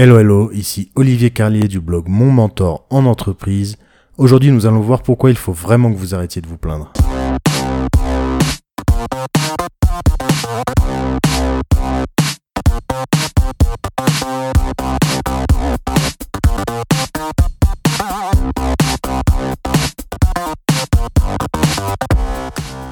Hello 0.00 0.20
hello, 0.20 0.52
ici 0.52 0.92
Olivier 0.94 1.30
Carlier 1.30 1.66
du 1.66 1.80
blog 1.80 2.06
Mon 2.06 2.30
Mentor 2.30 2.86
en 2.88 3.04
entreprise. 3.04 3.78
Aujourd'hui 4.16 4.52
nous 4.52 4.64
allons 4.64 4.78
voir 4.78 5.02
pourquoi 5.02 5.30
il 5.30 5.36
faut 5.36 5.52
vraiment 5.52 5.92
que 5.92 5.98
vous 5.98 6.14
arrêtiez 6.14 6.40
de 6.40 6.46
vous 6.46 6.56
plaindre. 6.56 6.92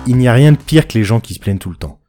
Il 0.08 0.16
n'y 0.16 0.26
a 0.26 0.32
rien 0.32 0.50
de 0.50 0.56
pire 0.56 0.88
que 0.88 0.98
les 0.98 1.04
gens 1.04 1.20
qui 1.20 1.34
se 1.34 1.38
plaignent 1.38 1.58
tout 1.58 1.70
le 1.70 1.76
temps. 1.76 2.00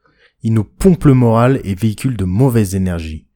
Ils 0.41 0.53
nous 0.53 0.63
pompent 0.63 1.05
le 1.05 1.13
moral 1.13 1.61
et 1.63 1.75
véhiculent 1.75 2.17
de 2.17 2.25
mauvaises 2.25 2.73
énergies. 2.73 3.26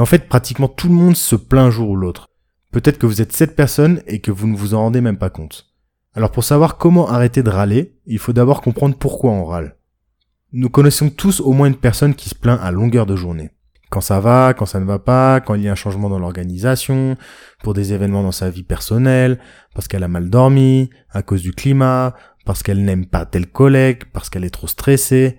En 0.00 0.06
fait, 0.06 0.28
pratiquement 0.28 0.68
tout 0.68 0.88
le 0.88 0.94
monde 0.94 1.14
se 1.14 1.36
plaint 1.36 1.66
un 1.66 1.70
jour 1.70 1.90
ou 1.90 1.96
l'autre. 1.96 2.30
Peut-être 2.72 2.96
que 2.96 3.04
vous 3.04 3.20
êtes 3.20 3.32
cette 3.32 3.54
personne 3.54 4.00
et 4.06 4.20
que 4.20 4.30
vous 4.30 4.46
ne 4.46 4.56
vous 4.56 4.72
en 4.72 4.80
rendez 4.80 5.02
même 5.02 5.18
pas 5.18 5.28
compte. 5.28 5.66
Alors 6.14 6.30
pour 6.30 6.42
savoir 6.42 6.78
comment 6.78 7.08
arrêter 7.08 7.42
de 7.42 7.50
râler, 7.50 7.98
il 8.06 8.18
faut 8.18 8.32
d'abord 8.32 8.62
comprendre 8.62 8.96
pourquoi 8.96 9.30
on 9.30 9.44
râle. 9.44 9.76
Nous 10.52 10.70
connaissons 10.70 11.10
tous 11.10 11.40
au 11.40 11.52
moins 11.52 11.66
une 11.66 11.76
personne 11.76 12.14
qui 12.14 12.30
se 12.30 12.34
plaint 12.34 12.58
à 12.62 12.70
longueur 12.70 13.04
de 13.04 13.14
journée. 13.14 13.50
Quand 13.90 14.00
ça 14.00 14.20
va, 14.20 14.54
quand 14.54 14.64
ça 14.64 14.80
ne 14.80 14.86
va 14.86 14.98
pas, 14.98 15.40
quand 15.40 15.54
il 15.54 15.62
y 15.62 15.68
a 15.68 15.72
un 15.72 15.76
changement 15.76 16.08
dans 16.08 16.18
l'organisation, 16.18 17.18
pour 17.62 17.74
des 17.74 17.92
événements 17.92 18.22
dans 18.22 18.32
sa 18.32 18.48
vie 18.48 18.62
personnelle, 18.62 19.38
parce 19.74 19.86
qu'elle 19.86 20.04
a 20.04 20.08
mal 20.08 20.30
dormi, 20.30 20.88
à 21.10 21.22
cause 21.22 21.42
du 21.42 21.52
climat, 21.52 22.14
parce 22.46 22.62
qu'elle 22.62 22.84
n'aime 22.84 23.04
pas 23.04 23.26
tel 23.26 23.46
collègue, 23.46 24.04
parce 24.14 24.30
qu'elle 24.30 24.44
est 24.44 24.50
trop 24.50 24.66
stressée. 24.66 25.36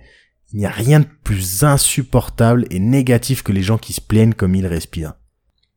Il 0.52 0.58
n'y 0.58 0.66
a 0.66 0.70
rien 0.70 1.00
de 1.00 1.06
plus 1.24 1.64
insupportable 1.64 2.66
et 2.70 2.78
négatif 2.78 3.42
que 3.42 3.52
les 3.52 3.62
gens 3.62 3.78
qui 3.78 3.92
se 3.92 4.00
plaignent 4.00 4.34
comme 4.34 4.54
ils 4.54 4.66
respirent. 4.66 5.14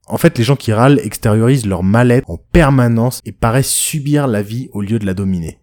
En 0.07 0.17
fait, 0.17 0.38
les 0.38 0.43
gens 0.43 0.55
qui 0.55 0.73
râlent 0.73 0.99
extériorisent 0.99 1.65
leur 1.65 1.81
mal-être 1.81 2.29
en 2.29 2.38
permanence 2.38 3.21
et 3.25 3.31
paraissent 3.31 3.71
subir 3.71 4.27
la 4.27 4.41
vie 4.41 4.70
au 4.73 4.81
lieu 4.81 4.99
de 4.99 5.05
la 5.05 5.13
dominer. 5.13 5.62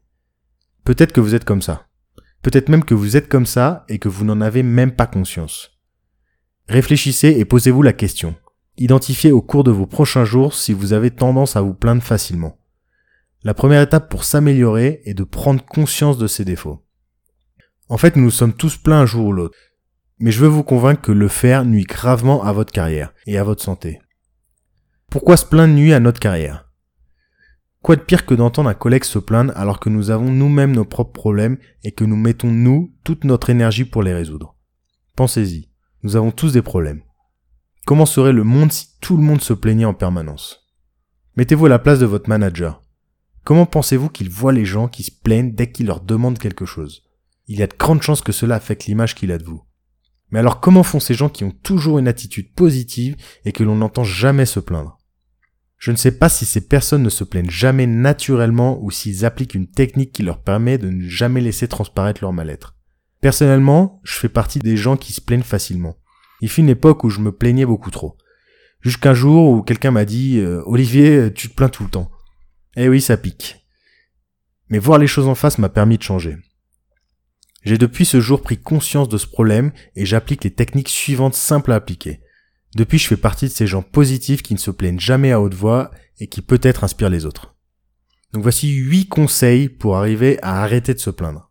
Peut-être 0.85 1.13
que 1.13 1.21
vous 1.21 1.35
êtes 1.35 1.45
comme 1.45 1.63
ça. 1.63 1.87
Peut-être 2.43 2.69
même 2.69 2.85
que 2.85 2.95
vous 2.95 3.17
êtes 3.17 3.29
comme 3.29 3.47
ça 3.47 3.85
et 3.89 3.99
que 3.99 4.09
vous 4.09 4.25
n'en 4.25 4.41
avez 4.41 4.63
même 4.63 4.93
pas 4.93 5.07
conscience. 5.07 5.79
Réfléchissez 6.69 7.29
et 7.39 7.45
posez-vous 7.45 7.83
la 7.83 7.93
question. 7.93 8.35
Identifiez 8.79 9.31
au 9.31 9.43
cours 9.43 9.63
de 9.63 9.71
vos 9.71 9.87
prochains 9.87 10.25
jours 10.25 10.55
si 10.55 10.73
vous 10.73 10.93
avez 10.93 11.11
tendance 11.11 11.55
à 11.55 11.61
vous 11.61 11.75
plaindre 11.75 12.03
facilement. 12.03 12.59
La 13.45 13.55
première 13.55 13.83
étape 13.83 14.09
pour 14.09 14.25
s'améliorer 14.25 15.03
est 15.05 15.15
de 15.15 15.25
prendre 15.25 15.65
conscience 15.65 16.19
de 16.19 16.27
ses 16.27 16.45
défauts. 16.45 16.83
En 17.89 17.99
fait, 17.99 18.17
nous 18.17 18.25
nous 18.25 18.31
sommes 18.31 18.55
tous 18.55 18.77
pleins 18.77 19.01
un 19.01 19.07
jour 19.07 19.27
ou 19.27 19.33
l'autre. 19.33 19.57
Mais 20.19 20.31
je 20.31 20.41
veux 20.41 20.49
vous 20.49 20.63
convaincre 20.63 21.03
que 21.03 21.13
le 21.13 21.29
faire 21.29 21.65
nuit 21.65 21.85
gravement 21.85 22.45
à 22.45 22.53
votre 22.53 22.73
carrière 22.73 23.13
et 23.27 23.39
à 23.39 23.45
votre 23.45 23.63
santé. 23.63 24.01
Pourquoi 25.11 25.37
se 25.37 25.45
plaindre 25.45 25.75
nuit 25.75 25.93
à 25.93 26.01
notre 26.01 26.21
carrière? 26.21 26.71
Quoi 27.83 27.97
de 27.97 28.03
pire 28.03 28.25
que 28.25 28.35
d'entendre 28.35 28.69
un 28.69 28.75
collègue 28.75 29.05
se 29.05 29.19
plaindre 29.19 29.53
alors 29.57 29.81
que 29.81 29.91
nous 29.91 30.11
avons 30.11 30.31
nous-mêmes 30.31 30.73
nos 30.73 30.85
propres 30.85 31.13
problèmes 31.13 31.59
et 31.83 31.91
que 31.91 32.05
nous 32.05 32.17
mettons 32.17 32.51
nous 32.51 32.95
toute 33.03 33.25
notre 33.25 33.51
énergie 33.51 33.85
pour 33.85 34.05
les 34.05 34.15
résoudre? 34.15 34.55
Pensez-y, 35.17 35.69
nous 36.05 36.15
avons 36.15 36.31
tous 36.31 36.53
des 36.53 36.63
problèmes. 36.63 37.03
Comment 37.85 38.07
serait 38.07 38.33
le 38.33 38.45
monde 38.45 38.71
si 38.71 38.97
tout 39.01 39.17
le 39.17 39.23
monde 39.25 39.41
se 39.41 39.53
plaignait 39.53 39.85
en 39.85 39.95
permanence? 39.95 40.71
Mettez-vous 41.37 41.67
à 41.67 41.71
la 41.71 41.81
place 41.81 41.99
de 41.99 42.07
votre 42.07 42.29
manager. 42.29 42.81
Comment 43.43 43.67
pensez-vous 43.67 44.09
qu'il 44.09 44.31
voit 44.31 44.53
les 44.53 44.65
gens 44.65 44.87
qui 44.87 45.03
se 45.03 45.11
plaignent 45.11 45.53
dès 45.53 45.73
qu'il 45.73 45.87
leur 45.87 46.01
demande 46.01 46.39
quelque 46.39 46.65
chose? 46.65 47.03
Il 47.47 47.59
y 47.59 47.63
a 47.63 47.67
de 47.67 47.77
grandes 47.77 48.03
chances 48.03 48.23
que 48.23 48.33
cela 48.33 48.57
affecte 48.57 48.87
l'image 48.87 49.15
qu'il 49.15 49.33
a 49.33 49.39
de 49.39 49.45
vous. 49.45 49.63
Mais 50.31 50.39
alors 50.39 50.61
comment 50.61 50.83
font 50.83 51.01
ces 51.01 51.15
gens 51.15 51.29
qui 51.29 51.45
ont 51.45 51.51
toujours 51.51 51.99
une 51.99 52.09
attitude 52.09 52.55
positive 52.55 53.17
et 53.45 53.53
que 53.53 53.63
l'on 53.63 53.77
n'entend 53.77 54.05
jamais 54.05 54.47
se 54.47 54.61
plaindre? 54.61 54.99
Je 55.77 55.91
ne 55.91 55.97
sais 55.97 56.17
pas 56.17 56.29
si 56.29 56.45
ces 56.45 56.67
personnes 56.69 57.03
ne 57.03 57.11
se 57.11 57.25
plaignent 57.25 57.51
jamais 57.51 57.87
naturellement 57.87 58.81
ou 58.83 58.91
s'ils 58.91 59.25
appliquent 59.25 59.55
une 59.55 59.69
technique 59.69 60.13
qui 60.13 60.23
leur 60.23 60.41
permet 60.41 60.79
de 60.79 60.89
ne 60.89 61.09
jamais 61.09 61.41
laisser 61.41 61.67
transparaître 61.67 62.23
leur 62.23 62.33
mal-être. 62.33 62.77
Personnellement, 63.21 64.01
je 64.05 64.15
fais 64.15 64.29
partie 64.29 64.61
des 64.61 64.77
gens 64.77 64.97
qui 64.97 65.13
se 65.13 65.21
plaignent 65.21 65.43
facilement. 65.43 65.97
Il 66.41 66.49
fut 66.49 66.61
une 66.61 66.69
époque 66.69 67.05
où 67.05 67.11
je 67.11 67.21
me 67.21 67.33
plaignais 67.33 67.67
beaucoup 67.67 67.91
trop. 67.91 68.17
Jusqu'un 68.81 69.15
jour 69.15 69.51
où 69.51 69.63
quelqu'un 69.63 69.91
m'a 69.91 70.05
dit 70.05 70.39
euh, 70.39 70.63
Olivier, 70.67 71.33
tu 71.35 71.49
te 71.49 71.55
plains 71.55 71.69
tout 71.69 71.85
le 71.85 71.91
temps. 71.91 72.11
Eh 72.77 72.89
oui, 72.89 73.01
ça 73.01 73.17
pique. 73.17 73.67
Mais 74.69 74.79
voir 74.79 74.99
les 74.99 75.07
choses 75.07 75.29
en 75.29 75.35
face 75.35 75.59
m'a 75.59 75.69
permis 75.69 75.99
de 75.99 76.03
changer. 76.03 76.37
J'ai 77.65 77.79
depuis 77.79 78.05
ce 78.05 78.21
jour 78.21 78.43
pris 78.43 78.59
conscience 78.59 79.09
de 79.09 79.19
ce 79.19 79.27
problème 79.27 79.73
et 79.95 80.05
j'applique 80.05 80.45
les 80.45 80.51
techniques 80.51 80.89
suivantes 80.89 81.35
simples 81.35 81.73
à 81.73 81.77
appliquer. 81.77 82.21
Depuis, 82.75 82.99
je 82.99 83.07
fais 83.07 83.17
partie 83.17 83.47
de 83.47 83.51
ces 83.51 83.67
gens 83.67 83.83
positifs 83.83 84.43
qui 84.43 84.55
ne 84.55 84.59
se 84.59 84.71
plaignent 84.71 84.99
jamais 84.99 85.31
à 85.31 85.41
haute 85.41 85.55
voix 85.55 85.91
et 86.19 86.27
qui 86.27 86.41
peut-être 86.41 86.85
inspirent 86.85 87.11
les 87.11 87.27
autres. 87.27 87.55
Donc 88.33 88.43
voici 88.43 88.73
huit 88.73 89.09
conseils 89.09 89.69
pour 89.69 89.97
arriver 89.97 90.39
à 90.43 90.63
arrêter 90.63 90.95
de 90.95 90.99
se 90.99 91.11
plaindre. 91.11 91.51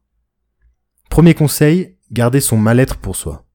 Premier 1.09 1.33
conseil, 1.33 1.97
garder 2.11 2.41
son 2.41 2.57
mal-être 2.57 2.97
pour 2.97 3.15
soi. 3.15 3.45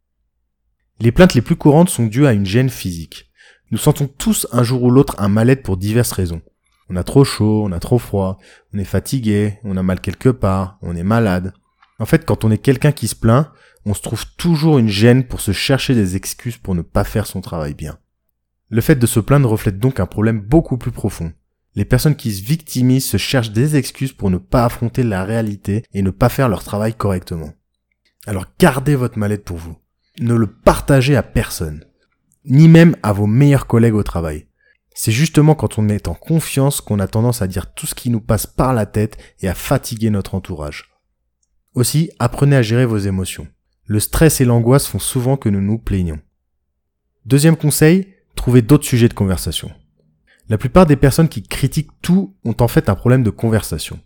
Les 1.00 1.12
plaintes 1.12 1.34
les 1.34 1.42
plus 1.42 1.56
courantes 1.56 1.90
sont 1.90 2.06
dues 2.06 2.26
à 2.26 2.32
une 2.32 2.46
gêne 2.46 2.70
physique. 2.70 3.30
Nous 3.70 3.78
sentons 3.78 4.06
tous 4.06 4.46
un 4.52 4.62
jour 4.62 4.82
ou 4.82 4.90
l'autre 4.90 5.16
un 5.18 5.28
mal-être 5.28 5.62
pour 5.62 5.76
diverses 5.76 6.12
raisons. 6.12 6.42
On 6.88 6.96
a 6.96 7.02
trop 7.02 7.24
chaud, 7.24 7.64
on 7.64 7.72
a 7.72 7.80
trop 7.80 7.98
froid, 7.98 8.38
on 8.72 8.78
est 8.78 8.84
fatigué, 8.84 9.58
on 9.64 9.76
a 9.76 9.82
mal 9.82 10.00
quelque 10.00 10.28
part, 10.28 10.78
on 10.82 10.94
est 10.94 11.02
malade. 11.02 11.52
En 11.98 12.06
fait, 12.06 12.24
quand 12.24 12.44
on 12.44 12.50
est 12.50 12.58
quelqu'un 12.58 12.92
qui 12.92 13.08
se 13.08 13.14
plaint, 13.14 13.48
on 13.84 13.94
se 13.94 14.02
trouve 14.02 14.24
toujours 14.36 14.78
une 14.78 14.88
gêne 14.88 15.24
pour 15.24 15.40
se 15.40 15.52
chercher 15.52 15.94
des 15.94 16.16
excuses 16.16 16.56
pour 16.56 16.74
ne 16.74 16.82
pas 16.82 17.04
faire 17.04 17.26
son 17.26 17.40
travail 17.40 17.74
bien. 17.74 17.98
Le 18.68 18.80
fait 18.80 18.96
de 18.96 19.06
se 19.06 19.20
plaindre 19.20 19.48
reflète 19.48 19.78
donc 19.78 20.00
un 20.00 20.06
problème 20.06 20.40
beaucoup 20.40 20.76
plus 20.76 20.90
profond. 20.90 21.32
Les 21.76 21.84
personnes 21.84 22.16
qui 22.16 22.32
se 22.32 22.42
victimisent 22.42 23.06
se 23.08 23.16
cherchent 23.16 23.52
des 23.52 23.76
excuses 23.76 24.12
pour 24.12 24.30
ne 24.30 24.38
pas 24.38 24.64
affronter 24.64 25.02
la 25.02 25.24
réalité 25.24 25.84
et 25.92 26.02
ne 26.02 26.10
pas 26.10 26.28
faire 26.28 26.48
leur 26.48 26.64
travail 26.64 26.94
correctement. 26.94 27.52
Alors 28.26 28.46
gardez 28.58 28.96
votre 28.96 29.18
mal-être 29.18 29.44
pour 29.44 29.58
vous. 29.58 29.76
Ne 30.18 30.34
le 30.34 30.46
partagez 30.46 31.14
à 31.14 31.22
personne. 31.22 31.84
Ni 32.44 32.66
même 32.66 32.96
à 33.02 33.12
vos 33.12 33.26
meilleurs 33.26 33.66
collègues 33.66 33.94
au 33.94 34.02
travail. 34.02 34.48
C'est 34.94 35.12
justement 35.12 35.54
quand 35.54 35.78
on 35.78 35.88
est 35.88 36.08
en 36.08 36.14
confiance 36.14 36.80
qu'on 36.80 36.98
a 36.98 37.06
tendance 37.06 37.42
à 37.42 37.46
dire 37.46 37.72
tout 37.74 37.86
ce 37.86 37.94
qui 37.94 38.08
nous 38.08 38.20
passe 38.20 38.46
par 38.46 38.72
la 38.72 38.86
tête 38.86 39.18
et 39.40 39.48
à 39.48 39.54
fatiguer 39.54 40.10
notre 40.10 40.34
entourage. 40.34 40.95
Aussi, 41.76 42.10
apprenez 42.18 42.56
à 42.56 42.62
gérer 42.62 42.86
vos 42.86 42.96
émotions. 42.96 43.46
Le 43.84 44.00
stress 44.00 44.40
et 44.40 44.46
l'angoisse 44.46 44.86
font 44.86 44.98
souvent 44.98 45.36
que 45.36 45.50
nous 45.50 45.60
nous 45.60 45.76
plaignons. 45.76 46.18
Deuxième 47.26 47.56
conseil, 47.56 48.14
trouvez 48.34 48.62
d'autres 48.62 48.86
sujets 48.86 49.10
de 49.10 49.14
conversation. 49.14 49.70
La 50.48 50.56
plupart 50.56 50.86
des 50.86 50.96
personnes 50.96 51.28
qui 51.28 51.42
critiquent 51.42 51.90
tout 52.00 52.34
ont 52.44 52.56
en 52.60 52.66
fait 52.66 52.88
un 52.88 52.94
problème 52.94 53.22
de 53.22 53.28
conversation. 53.28 54.00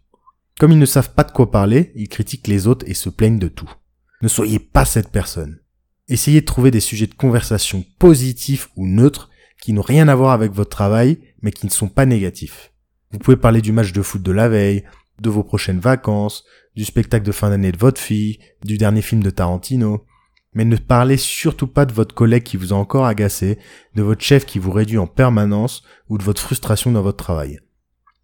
Comme 0.58 0.72
ils 0.72 0.80
ne 0.80 0.84
savent 0.84 1.14
pas 1.14 1.22
de 1.22 1.30
quoi 1.30 1.52
parler, 1.52 1.92
ils 1.94 2.08
critiquent 2.08 2.48
les 2.48 2.66
autres 2.66 2.84
et 2.88 2.94
se 2.94 3.08
plaignent 3.08 3.38
de 3.38 3.46
tout. 3.46 3.72
Ne 4.20 4.28
soyez 4.28 4.58
pas 4.58 4.84
cette 4.84 5.12
personne. 5.12 5.60
Essayez 6.08 6.40
de 6.40 6.46
trouver 6.46 6.72
des 6.72 6.80
sujets 6.80 7.06
de 7.06 7.14
conversation 7.14 7.84
positifs 8.00 8.68
ou 8.74 8.88
neutres 8.88 9.30
qui 9.62 9.72
n'ont 9.72 9.80
rien 9.80 10.08
à 10.08 10.16
voir 10.16 10.32
avec 10.32 10.50
votre 10.50 10.70
travail, 10.70 11.20
mais 11.40 11.52
qui 11.52 11.66
ne 11.66 11.70
sont 11.70 11.88
pas 11.88 12.04
négatifs. 12.04 12.72
Vous 13.12 13.20
pouvez 13.20 13.36
parler 13.36 13.60
du 13.60 13.70
match 13.70 13.92
de 13.92 14.02
foot 14.02 14.22
de 14.22 14.32
la 14.32 14.48
veille, 14.48 14.84
de 15.20 15.30
vos 15.30 15.44
prochaines 15.44 15.80
vacances, 15.80 16.44
du 16.74 16.84
spectacle 16.84 17.26
de 17.26 17.32
fin 17.32 17.50
d'année 17.50 17.72
de 17.72 17.78
votre 17.78 18.00
fille, 18.00 18.38
du 18.64 18.78
dernier 18.78 19.02
film 19.02 19.22
de 19.22 19.30
Tarantino. 19.30 20.04
Mais 20.52 20.64
ne 20.64 20.76
parlez 20.76 21.16
surtout 21.16 21.68
pas 21.68 21.86
de 21.86 21.92
votre 21.92 22.14
collègue 22.14 22.42
qui 22.42 22.56
vous 22.56 22.72
a 22.72 22.76
encore 22.76 23.06
agacé, 23.06 23.58
de 23.94 24.02
votre 24.02 24.22
chef 24.22 24.46
qui 24.46 24.58
vous 24.58 24.72
réduit 24.72 24.98
en 24.98 25.06
permanence 25.06 25.82
ou 26.08 26.18
de 26.18 26.24
votre 26.24 26.42
frustration 26.42 26.90
dans 26.90 27.02
votre 27.02 27.22
travail. 27.22 27.60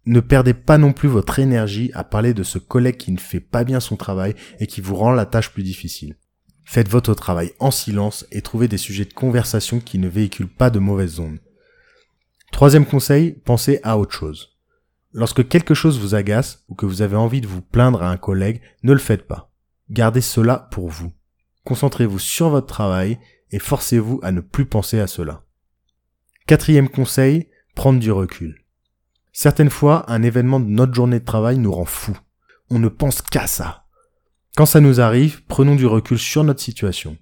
Ne 0.05 0.19
perdez 0.19 0.53
pas 0.53 0.77
non 0.77 0.93
plus 0.93 1.09
votre 1.09 1.39
énergie 1.39 1.91
à 1.93 2.03
parler 2.03 2.33
de 2.33 2.43
ce 2.43 2.57
collègue 2.57 2.97
qui 2.97 3.11
ne 3.11 3.19
fait 3.19 3.39
pas 3.39 3.63
bien 3.63 3.79
son 3.79 3.95
travail 3.95 4.35
et 4.59 4.67
qui 4.67 4.81
vous 4.81 4.95
rend 4.95 5.11
la 5.11 5.25
tâche 5.25 5.51
plus 5.51 5.63
difficile. 5.63 6.17
Faites 6.63 6.89
votre 6.89 7.13
travail 7.13 7.51
en 7.59 7.71
silence 7.71 8.25
et 8.31 8.41
trouvez 8.41 8.67
des 8.67 8.77
sujets 8.77 9.05
de 9.05 9.13
conversation 9.13 9.79
qui 9.79 9.99
ne 9.99 10.09
véhiculent 10.09 10.47
pas 10.47 10.69
de 10.69 10.79
mauvaises 10.79 11.19
ondes. 11.19 11.39
Troisième 12.51 12.85
conseil, 12.85 13.33
pensez 13.45 13.79
à 13.83 13.97
autre 13.97 14.13
chose. 14.13 14.56
Lorsque 15.13 15.47
quelque 15.47 15.73
chose 15.73 15.99
vous 15.99 16.15
agace 16.15 16.63
ou 16.67 16.75
que 16.75 16.85
vous 16.85 17.01
avez 17.01 17.15
envie 17.15 17.41
de 17.41 17.47
vous 17.47 17.61
plaindre 17.61 18.03
à 18.03 18.11
un 18.11 18.17
collègue, 18.17 18.61
ne 18.83 18.93
le 18.93 18.99
faites 18.99 19.27
pas. 19.27 19.51
Gardez 19.89 20.21
cela 20.21 20.67
pour 20.71 20.89
vous. 20.89 21.11
Concentrez-vous 21.63 22.19
sur 22.19 22.49
votre 22.49 22.67
travail 22.67 23.19
et 23.51 23.59
forcez-vous 23.59 24.19
à 24.23 24.31
ne 24.31 24.41
plus 24.41 24.65
penser 24.65 24.99
à 24.99 25.07
cela. 25.07 25.43
Quatrième 26.45 26.89
conseil, 26.89 27.49
prendre 27.75 27.99
du 27.99 28.11
recul. 28.11 28.63
Certaines 29.33 29.69
fois, 29.69 30.05
un 30.11 30.23
événement 30.23 30.59
de 30.59 30.65
notre 30.65 30.93
journée 30.93 31.19
de 31.19 31.25
travail 31.25 31.57
nous 31.57 31.71
rend 31.71 31.85
fous. 31.85 32.17
On 32.69 32.79
ne 32.79 32.89
pense 32.89 33.21
qu'à 33.21 33.47
ça. 33.47 33.85
Quand 34.55 34.65
ça 34.65 34.81
nous 34.81 34.99
arrive, 34.99 35.43
prenons 35.45 35.75
du 35.75 35.85
recul 35.85 36.17
sur 36.17 36.43
notre 36.43 36.61
situation. 36.61 37.17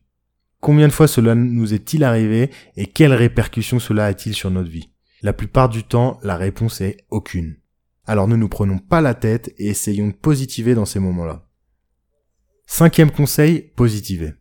Combien 0.62 0.88
de 0.88 0.94
fois 0.94 1.08
cela 1.08 1.36
nous 1.36 1.74
est-il 1.74 2.04
arrivé 2.04 2.50
et 2.76 2.88
quelles 2.88 3.14
répercussions 3.14 3.80
cela 3.80 4.06
a-t-il 4.06 4.34
sur 4.34 4.50
notre 4.50 4.70
vie? 4.70 4.92
La 5.22 5.34
plupart 5.34 5.70
du 5.70 5.84
temps, 5.84 6.20
la 6.24 6.38
réponse 6.38 6.82
est 6.82 6.98
aucune. 7.10 7.58
Alors 8.08 8.28
ne 8.28 8.36
nous 8.36 8.50
prenons 8.50 8.78
pas 8.78 9.02
la 9.02 9.14
tête 9.14 9.54
et 9.58 9.68
essayons 9.68 10.08
de 10.08 10.14
positiver 10.14 10.76
dans 10.76 10.86
ces 10.86 11.00
moments-là. 11.00 11.48
Cinquième 12.68 13.12
conseil, 13.12 13.72
positiver. 13.76 14.34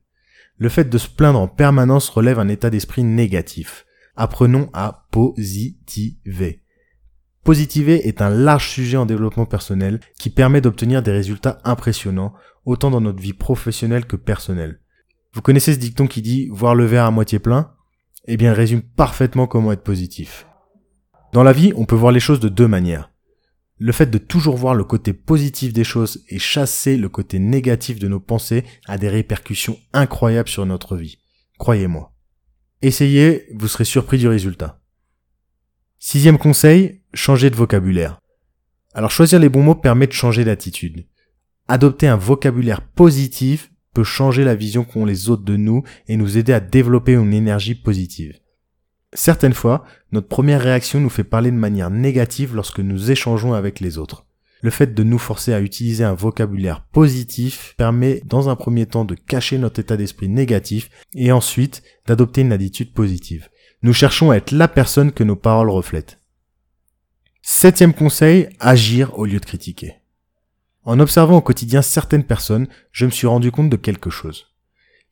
Le 0.56 0.68
fait 0.68 0.88
de 0.88 0.98
se 0.98 1.08
plaindre 1.08 1.40
en 1.40 1.48
permanence 1.48 2.08
relève 2.08 2.38
un 2.38 2.48
état 2.48 2.70
d'esprit 2.70 3.04
négatif. 3.04 3.86
Apprenons 4.16 4.70
à 4.72 5.06
positiver. 5.10 6.62
Positiver 7.42 8.08
est 8.08 8.22
un 8.22 8.30
large 8.30 8.70
sujet 8.70 8.96
en 8.96 9.04
développement 9.04 9.46
personnel 9.46 10.00
qui 10.18 10.30
permet 10.30 10.60
d'obtenir 10.60 11.02
des 11.02 11.10
résultats 11.10 11.60
impressionnants, 11.64 12.32
autant 12.64 12.90
dans 12.90 13.00
notre 13.00 13.20
vie 13.20 13.34
professionnelle 13.34 14.06
que 14.06 14.16
personnelle. 14.16 14.80
Vous 15.34 15.42
connaissez 15.42 15.74
ce 15.74 15.78
dicton 15.78 16.06
qui 16.06 16.22
dit 16.22 16.48
voir 16.50 16.74
le 16.74 16.86
verre 16.86 17.04
à 17.04 17.10
moitié 17.10 17.38
plein 17.38 17.72
Eh 18.26 18.36
bien, 18.36 18.52
résume 18.52 18.82
parfaitement 18.82 19.46
comment 19.46 19.72
être 19.72 19.82
positif. 19.82 20.46
Dans 21.32 21.42
la 21.42 21.52
vie, 21.52 21.72
on 21.76 21.84
peut 21.84 21.96
voir 21.96 22.12
les 22.12 22.20
choses 22.20 22.40
de 22.40 22.48
deux 22.48 22.68
manières. 22.68 23.10
Le 23.84 23.92
fait 23.92 24.06
de 24.06 24.16
toujours 24.16 24.56
voir 24.56 24.74
le 24.74 24.84
côté 24.84 25.12
positif 25.12 25.74
des 25.74 25.84
choses 25.84 26.24
et 26.30 26.38
chasser 26.38 26.96
le 26.96 27.10
côté 27.10 27.38
négatif 27.38 27.98
de 27.98 28.08
nos 28.08 28.18
pensées 28.18 28.64
a 28.86 28.96
des 28.96 29.10
répercussions 29.10 29.78
incroyables 29.92 30.48
sur 30.48 30.64
notre 30.64 30.96
vie. 30.96 31.18
Croyez-moi. 31.58 32.10
Essayez, 32.80 33.44
vous 33.52 33.68
serez 33.68 33.84
surpris 33.84 34.16
du 34.16 34.26
résultat. 34.26 34.80
Sixième 35.98 36.38
conseil, 36.38 37.02
changer 37.12 37.50
de 37.50 37.56
vocabulaire. 37.56 38.20
Alors 38.94 39.10
choisir 39.10 39.38
les 39.38 39.50
bons 39.50 39.62
mots 39.62 39.74
permet 39.74 40.06
de 40.06 40.12
changer 40.12 40.46
d'attitude. 40.46 41.06
Adopter 41.68 42.06
un 42.08 42.16
vocabulaire 42.16 42.80
positif 42.80 43.70
peut 43.92 44.02
changer 44.02 44.44
la 44.44 44.54
vision 44.54 44.84
qu'ont 44.84 45.04
les 45.04 45.28
autres 45.28 45.44
de 45.44 45.58
nous 45.58 45.82
et 46.08 46.16
nous 46.16 46.38
aider 46.38 46.54
à 46.54 46.60
développer 46.60 47.12
une 47.12 47.34
énergie 47.34 47.74
positive. 47.74 48.40
Certaines 49.14 49.54
fois, 49.54 49.84
notre 50.10 50.26
première 50.26 50.60
réaction 50.60 51.00
nous 51.00 51.08
fait 51.08 51.24
parler 51.24 51.52
de 51.52 51.56
manière 51.56 51.90
négative 51.90 52.54
lorsque 52.54 52.80
nous 52.80 53.12
échangeons 53.12 53.54
avec 53.54 53.78
les 53.78 53.96
autres. 53.96 54.26
Le 54.60 54.70
fait 54.70 54.92
de 54.92 55.02
nous 55.04 55.18
forcer 55.18 55.52
à 55.52 55.60
utiliser 55.60 56.04
un 56.04 56.14
vocabulaire 56.14 56.84
positif 56.86 57.74
permet 57.76 58.22
dans 58.24 58.48
un 58.48 58.56
premier 58.56 58.86
temps 58.86 59.04
de 59.04 59.14
cacher 59.14 59.58
notre 59.58 59.78
état 59.78 59.96
d'esprit 59.96 60.28
négatif 60.28 60.90
et 61.14 61.30
ensuite 61.30 61.82
d'adopter 62.06 62.40
une 62.40 62.52
attitude 62.52 62.92
positive. 62.92 63.50
Nous 63.82 63.92
cherchons 63.92 64.30
à 64.30 64.36
être 64.36 64.52
la 64.52 64.66
personne 64.66 65.12
que 65.12 65.22
nos 65.22 65.36
paroles 65.36 65.70
reflètent. 65.70 66.18
Septième 67.42 67.92
conseil, 67.92 68.48
agir 68.58 69.16
au 69.18 69.26
lieu 69.26 69.38
de 69.38 69.44
critiquer. 69.44 69.96
En 70.84 70.98
observant 70.98 71.36
au 71.36 71.42
quotidien 71.42 71.82
certaines 71.82 72.24
personnes, 72.24 72.66
je 72.90 73.06
me 73.06 73.10
suis 73.10 73.26
rendu 73.26 73.52
compte 73.52 73.70
de 73.70 73.76
quelque 73.76 74.10
chose. 74.10 74.53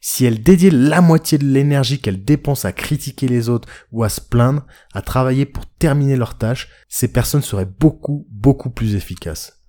Si 0.03 0.27
elles 0.27 0.43
dédiaient 0.43 0.71
la 0.71 1.01
moitié 1.01 1.39
de 1.39 1.47
l'énergie 1.47 1.99
qu'elles 1.99 2.23
dépensent 2.23 2.69
à 2.69 2.73
critiquer 2.73 3.27
les 3.27 3.49
autres 3.49 3.69
ou 3.91 4.05
à 4.05 4.11
se 4.11 4.21
plaindre, 4.21 4.67
à 4.93 5.01
travailler 5.01 5.47
pour 5.47 5.65
terminer 5.65 6.17
leurs 6.17 6.37
tâches, 6.37 6.69
ces 6.91 7.09
personnes 7.09 7.41
seraient 7.41 7.65
beaucoup, 7.65 8.27
beaucoup 8.29 8.69
plus 8.69 8.95
efficaces. 8.95 9.63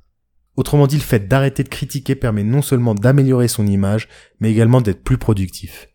Autrement 0.57 0.87
dit, 0.87 0.97
le 0.97 1.01
fait 1.01 1.29
d'arrêter 1.29 1.63
de 1.63 1.69
critiquer 1.69 2.15
permet 2.15 2.43
non 2.43 2.61
seulement 2.61 2.95
d'améliorer 2.95 3.47
son 3.47 3.65
image, 3.65 4.09
mais 4.41 4.51
également 4.51 4.81
d'être 4.81 5.05
plus 5.05 5.17
productif. 5.17 5.87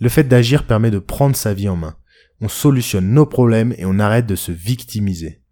Le 0.00 0.08
fait 0.08 0.24
d'agir 0.24 0.66
permet 0.66 0.90
de 0.90 0.98
prendre 0.98 1.36
sa 1.36 1.54
vie 1.54 1.68
en 1.68 1.76
main 1.76 1.94
on 2.40 2.48
solutionne 2.48 3.12
nos 3.12 3.26
problèmes 3.26 3.74
et 3.76 3.84
on 3.84 3.98
arrête 3.98 4.26
de 4.26 4.36
se 4.36 4.52
victimiser. 4.52 5.42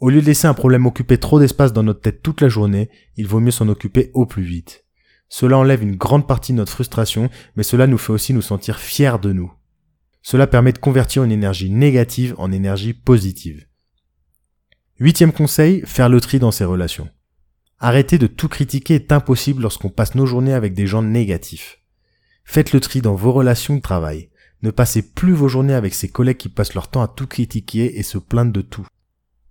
Au 0.00 0.10
lieu 0.10 0.20
de 0.20 0.26
laisser 0.26 0.46
un 0.46 0.54
problème 0.54 0.86
occuper 0.86 1.18
trop 1.18 1.38
d'espace 1.38 1.72
dans 1.72 1.82
notre 1.82 2.00
tête 2.00 2.22
toute 2.22 2.40
la 2.40 2.48
journée, 2.48 2.90
il 3.16 3.26
vaut 3.26 3.40
mieux 3.40 3.50
s'en 3.50 3.68
occuper 3.68 4.10
au 4.12 4.26
plus 4.26 4.42
vite. 4.42 4.85
Cela 5.28 5.58
enlève 5.58 5.82
une 5.82 5.96
grande 5.96 6.26
partie 6.26 6.52
de 6.52 6.58
notre 6.58 6.72
frustration, 6.72 7.30
mais 7.56 7.62
cela 7.62 7.86
nous 7.86 7.98
fait 7.98 8.12
aussi 8.12 8.32
nous 8.32 8.42
sentir 8.42 8.78
fiers 8.78 9.18
de 9.20 9.32
nous. 9.32 9.52
Cela 10.22 10.46
permet 10.46 10.72
de 10.72 10.78
convertir 10.78 11.24
une 11.24 11.32
énergie 11.32 11.70
négative 11.70 12.34
en 12.38 12.52
énergie 12.52 12.94
positive. 12.94 13.66
Huitième 14.98 15.32
conseil, 15.32 15.82
faire 15.84 16.08
le 16.08 16.20
tri 16.20 16.38
dans 16.38 16.50
ses 16.50 16.64
relations. 16.64 17.08
Arrêter 17.78 18.16
de 18.16 18.26
tout 18.26 18.48
critiquer 18.48 18.94
est 18.94 19.12
impossible 19.12 19.62
lorsqu'on 19.62 19.90
passe 19.90 20.14
nos 20.14 20.26
journées 20.26 20.54
avec 20.54 20.72
des 20.72 20.86
gens 20.86 21.02
négatifs. 21.02 21.82
Faites 22.44 22.72
le 22.72 22.80
tri 22.80 23.02
dans 23.02 23.14
vos 23.14 23.32
relations 23.32 23.76
de 23.76 23.82
travail. 23.82 24.30
Ne 24.62 24.70
passez 24.70 25.02
plus 25.02 25.34
vos 25.34 25.48
journées 25.48 25.74
avec 25.74 25.94
ces 25.94 26.08
collègues 26.08 26.38
qui 26.38 26.48
passent 26.48 26.74
leur 26.74 26.88
temps 26.88 27.02
à 27.02 27.08
tout 27.08 27.26
critiquer 27.26 27.98
et 27.98 28.02
se 28.02 28.16
plaindre 28.16 28.52
de 28.52 28.62
tout. 28.62 28.86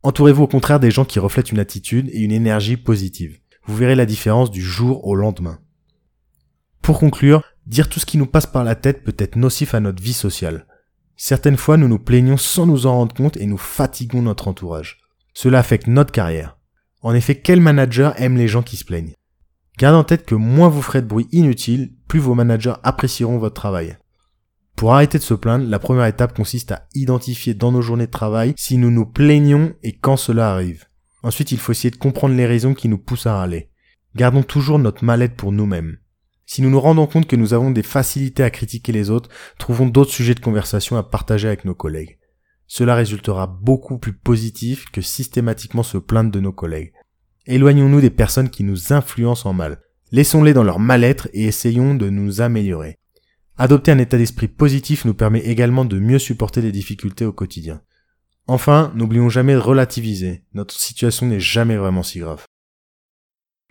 Entourez-vous 0.01 0.43
au 0.43 0.47
contraire 0.47 0.79
des 0.79 0.91
gens 0.91 1.05
qui 1.05 1.19
reflètent 1.19 1.51
une 1.51 1.59
attitude 1.59 2.09
et 2.11 2.19
une 2.19 2.31
énergie 2.31 2.77
positive. 2.77 3.39
Vous 3.67 3.75
verrez 3.75 3.95
la 3.95 4.05
différence 4.05 4.49
du 4.49 4.61
jour 4.61 5.05
au 5.05 5.15
lendemain. 5.15 5.59
Pour 6.85 6.99
conclure, 6.99 7.41
dire 7.65 7.89
tout 7.89 7.99
ce 7.99 8.05
qui 8.05 8.19
nous 8.19 8.27
passe 8.27 8.45
par 8.45 8.63
la 8.63 8.75
tête 8.75 9.03
peut 9.03 9.15
être 9.17 9.37
nocif 9.37 9.73
à 9.73 9.79
notre 9.79 10.03
vie 10.03 10.13
sociale. 10.13 10.67
Certaines 11.17 11.57
fois, 11.57 11.77
nous 11.77 11.87
nous 11.87 11.97
plaignons 11.97 12.37
sans 12.37 12.67
nous 12.67 12.85
en 12.85 12.93
rendre 12.93 13.15
compte 13.15 13.37
et 13.37 13.47
nous 13.47 13.57
fatiguons 13.57 14.21
notre 14.21 14.47
entourage. 14.47 14.99
Cela 15.33 15.57
affecte 15.57 15.87
notre 15.87 16.11
carrière. 16.11 16.59
En 17.01 17.15
effet, 17.15 17.41
quel 17.41 17.59
manager 17.59 18.13
aime 18.21 18.37
les 18.37 18.47
gens 18.47 18.61
qui 18.61 18.77
se 18.77 18.85
plaignent? 18.85 19.15
Gardez 19.79 19.97
en 19.97 20.03
tête 20.03 20.27
que 20.27 20.35
moins 20.35 20.69
vous 20.69 20.83
ferez 20.83 21.01
de 21.01 21.07
bruit 21.07 21.27
inutile, 21.31 21.91
plus 22.07 22.19
vos 22.19 22.35
managers 22.35 22.75
apprécieront 22.83 23.39
votre 23.39 23.55
travail. 23.55 23.97
Pour 24.75 24.93
arrêter 24.93 25.17
de 25.17 25.23
se 25.23 25.33
plaindre, 25.33 25.67
la 25.67 25.79
première 25.79 26.05
étape 26.05 26.35
consiste 26.35 26.71
à 26.71 26.87
identifier 26.93 27.55
dans 27.55 27.71
nos 27.71 27.81
journées 27.81 28.05
de 28.05 28.11
travail 28.11 28.53
si 28.57 28.77
nous 28.77 28.91
nous 28.91 29.07
plaignons 29.07 29.73
et 29.81 29.97
quand 29.97 30.17
cela 30.17 30.51
arrive. 30.51 30.85
Ensuite, 31.23 31.51
il 31.51 31.57
faut 31.57 31.71
essayer 31.71 31.89
de 31.89 31.95
comprendre 31.95 32.35
les 32.35 32.45
raisons 32.45 32.75
qui 32.75 32.89
nous 32.89 32.99
poussent 32.99 33.25
à 33.25 33.37
râler. 33.37 33.71
Gardons 34.15 34.43
toujours 34.43 34.77
notre 34.77 35.03
mal-être 35.03 35.35
pour 35.35 35.51
nous-mêmes. 35.51 35.97
Si 36.45 36.61
nous 36.61 36.69
nous 36.69 36.79
rendons 36.79 37.07
compte 37.07 37.27
que 37.27 37.35
nous 37.35 37.53
avons 37.53 37.71
des 37.71 37.83
facilités 37.83 38.43
à 38.43 38.49
critiquer 38.49 38.91
les 38.91 39.09
autres, 39.09 39.29
trouvons 39.57 39.87
d'autres 39.87 40.11
sujets 40.11 40.35
de 40.35 40.39
conversation 40.39 40.97
à 40.97 41.03
partager 41.03 41.47
avec 41.47 41.65
nos 41.65 41.75
collègues. 41.75 42.19
Cela 42.67 42.95
résultera 42.95 43.47
beaucoup 43.47 43.97
plus 43.97 44.13
positif 44.13 44.85
que 44.91 45.01
systématiquement 45.01 45.83
se 45.83 45.97
plaindre 45.97 46.31
de 46.31 46.39
nos 46.39 46.51
collègues. 46.51 46.93
Éloignons-nous 47.47 48.01
des 48.01 48.09
personnes 48.09 48.49
qui 48.49 48.63
nous 48.63 48.93
influencent 48.93 49.49
en 49.49 49.53
mal. 49.53 49.81
Laissons-les 50.11 50.53
dans 50.53 50.63
leur 50.63 50.79
mal-être 50.79 51.27
et 51.33 51.45
essayons 51.45 51.95
de 51.95 52.09
nous 52.09 52.41
améliorer. 52.41 52.97
Adopter 53.57 53.91
un 53.91 53.99
état 53.99 54.17
d'esprit 54.17 54.47
positif 54.47 55.05
nous 55.05 55.13
permet 55.13 55.39
également 55.39 55.85
de 55.85 55.99
mieux 55.99 56.19
supporter 56.19 56.61
les 56.61 56.71
difficultés 56.71 57.25
au 57.25 57.31
quotidien. 57.31 57.81
Enfin, 58.47 58.91
n'oublions 58.95 59.29
jamais 59.29 59.53
de 59.53 59.59
relativiser. 59.59 60.43
Notre 60.53 60.79
situation 60.79 61.25
n'est 61.25 61.39
jamais 61.39 61.77
vraiment 61.77 62.03
si 62.03 62.19
grave. 62.19 62.44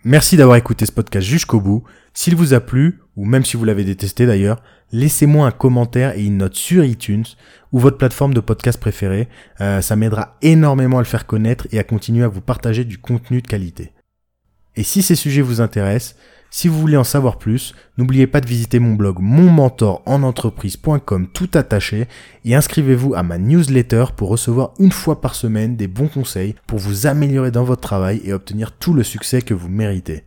Merci 0.07 0.37
d'avoir 0.37 0.57
écouté 0.57 0.85
ce 0.85 0.91
podcast 0.91 1.25
jusqu'au 1.25 1.59
bout. 1.59 1.83
S'il 2.13 2.35
vous 2.35 2.53
a 2.53 2.59
plu, 2.59 2.99
ou 3.15 3.25
même 3.25 3.43
si 3.43 3.57
vous 3.57 3.65
l'avez 3.65 3.83
détesté 3.83 4.27
d'ailleurs, 4.27 4.61
laissez-moi 4.91 5.47
un 5.47 5.51
commentaire 5.51 6.15
et 6.15 6.23
une 6.23 6.37
note 6.37 6.53
sur 6.53 6.85
iTunes 6.85 7.25
ou 7.71 7.79
votre 7.79 7.97
plateforme 7.97 8.35
de 8.35 8.39
podcast 8.39 8.79
préférée. 8.79 9.27
Euh, 9.61 9.81
ça 9.81 9.95
m'aidera 9.95 10.37
énormément 10.43 10.99
à 10.99 11.01
le 11.01 11.07
faire 11.07 11.25
connaître 11.25 11.67
et 11.71 11.79
à 11.79 11.83
continuer 11.83 12.23
à 12.23 12.27
vous 12.27 12.41
partager 12.41 12.85
du 12.85 12.99
contenu 12.99 13.41
de 13.41 13.47
qualité. 13.47 13.93
Et 14.75 14.83
si 14.83 15.01
ces 15.01 15.15
sujets 15.15 15.41
vous 15.41 15.59
intéressent, 15.59 16.15
si 16.55 16.67
vous 16.69 16.79
voulez 16.79 16.95
en 16.95 17.03
savoir 17.03 17.37
plus, 17.37 17.75
n'oubliez 17.97 18.27
pas 18.27 18.39
de 18.39 18.47
visiter 18.47 18.79
mon 18.79 18.93
blog 18.93 19.17
monmentorentreprise.com 19.19 21.27
tout 21.33 21.49
attaché 21.53 22.07
et 22.45 22.55
inscrivez-vous 22.55 23.13
à 23.13 23.23
ma 23.23 23.37
newsletter 23.37 24.05
pour 24.15 24.29
recevoir 24.29 24.71
une 24.79 24.93
fois 24.93 25.19
par 25.19 25.35
semaine 25.35 25.75
des 25.75 25.89
bons 25.89 26.07
conseils 26.07 26.55
pour 26.65 26.79
vous 26.79 27.07
améliorer 27.07 27.51
dans 27.51 27.65
votre 27.65 27.81
travail 27.81 28.21
et 28.23 28.31
obtenir 28.31 28.71
tout 28.71 28.93
le 28.93 29.03
succès 29.03 29.41
que 29.41 29.53
vous 29.53 29.67
méritez. 29.67 30.23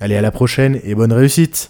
Allez 0.00 0.16
à 0.16 0.20
la 0.20 0.30
prochaine 0.30 0.80
et 0.84 0.94
bonne 0.94 1.14
réussite 1.14 1.68